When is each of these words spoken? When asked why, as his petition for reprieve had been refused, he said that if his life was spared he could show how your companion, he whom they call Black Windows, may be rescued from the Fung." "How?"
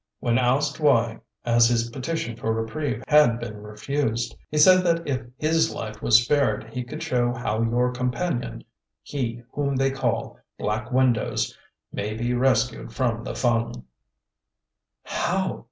When 0.19 0.39
asked 0.39 0.79
why, 0.79 1.19
as 1.45 1.67
his 1.69 1.91
petition 1.91 2.35
for 2.35 2.51
reprieve 2.53 3.03
had 3.07 3.39
been 3.39 3.61
refused, 3.61 4.35
he 4.49 4.57
said 4.57 4.81
that 4.83 5.07
if 5.07 5.21
his 5.37 5.71
life 5.75 6.01
was 6.01 6.23
spared 6.23 6.73
he 6.73 6.83
could 6.83 7.03
show 7.03 7.31
how 7.31 7.61
your 7.61 7.91
companion, 7.91 8.63
he 9.03 9.43
whom 9.51 9.75
they 9.75 9.91
call 9.91 10.39
Black 10.57 10.91
Windows, 10.91 11.55
may 11.93 12.15
be 12.15 12.33
rescued 12.33 12.91
from 12.91 13.23
the 13.23 13.35
Fung." 13.35 13.83
"How?" 15.03 15.59